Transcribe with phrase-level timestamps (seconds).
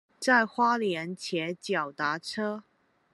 [0.19, 2.63] 去花蓮騎腳踏車